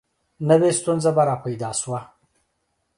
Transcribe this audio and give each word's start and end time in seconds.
نوي 0.47 0.71
ستونزه 0.79 1.11
به 1.15 1.23
را 1.27 1.35
پیدا 1.45 1.71
شوه. 1.81 2.01